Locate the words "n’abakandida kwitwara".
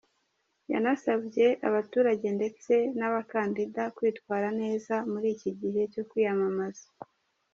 2.97-4.47